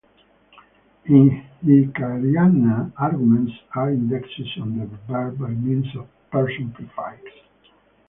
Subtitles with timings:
[1.05, 7.43] In Hixkaryana, arguments are indexed on the verb by means of person prefixes.